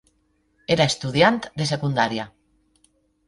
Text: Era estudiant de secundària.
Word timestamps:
Era 0.75 0.87
estudiant 0.91 1.37
de 1.61 1.67
secundària. 1.73 2.27